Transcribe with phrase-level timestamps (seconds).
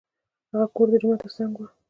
[0.51, 1.61] هغه کور د جومات تر څنګ و.